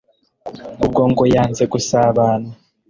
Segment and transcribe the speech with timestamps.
[0.83, 2.49] ubwo ngo yanze gusabana